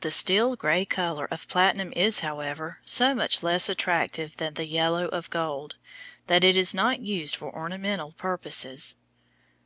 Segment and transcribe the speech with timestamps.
[0.00, 5.08] The steel gray color of platinum is, however, so much less attractive than the yellow
[5.08, 5.76] of gold,
[6.26, 8.96] that it is not used for ornamental purposes.